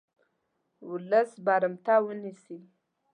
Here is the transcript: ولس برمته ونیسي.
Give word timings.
ولس 0.89 1.31
برمته 1.45 1.95
ونیسي. 2.05 2.57